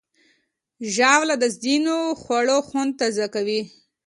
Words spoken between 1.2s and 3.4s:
د ځینو خوړو خوند تازه